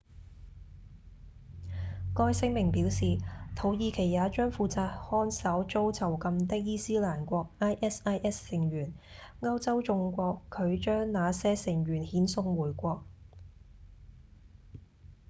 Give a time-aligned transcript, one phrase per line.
[2.15, 3.19] 該聲明表示
[3.55, 8.95] 土耳其也將負責看守遭囚禁的伊斯蘭國 isis 成員
[9.41, 13.03] 歐洲眾國拒將那些成員遣送回國